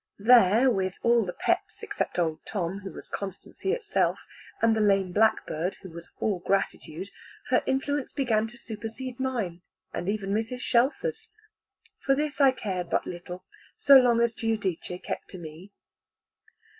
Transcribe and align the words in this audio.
There, 0.17 0.67
with 0.71 0.97
all 1.03 1.23
the 1.27 1.31
pets, 1.33 1.83
except 1.83 2.17
old 2.17 2.43
Tom, 2.43 2.79
who 2.79 2.91
was 2.91 3.07
constancy 3.07 3.71
itself, 3.71 4.17
and 4.59 4.75
the 4.75 4.81
lame 4.81 5.11
blackbird 5.11 5.75
who 5.83 5.91
was 5.91 6.09
all 6.19 6.39
gratitude, 6.39 7.11
her 7.51 7.61
influence 7.67 8.11
began 8.11 8.47
to 8.47 8.57
supersede 8.57 9.19
mine, 9.19 9.61
and 9.93 10.09
even 10.09 10.33
Mrs. 10.33 10.61
Shelfer's; 10.61 11.27
for 12.03 12.15
this 12.15 12.41
I 12.41 12.49
cared 12.49 12.89
but 12.89 13.05
little, 13.05 13.45
so 13.75 13.95
long 13.99 14.21
as 14.21 14.33
Giudice 14.33 14.99
kept 15.03 15.29
to 15.29 15.37
me. 15.37 15.71